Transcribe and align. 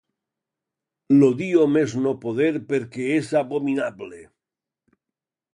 L'odio 1.17 1.61
a 1.67 1.67
més 1.75 1.93
no 2.05 2.15
poder 2.25 2.49
perquè 2.71 3.07
és 3.19 3.31
abominable. 3.43 4.27